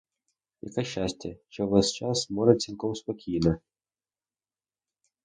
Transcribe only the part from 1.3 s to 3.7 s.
що увесь час море цілком спокійне.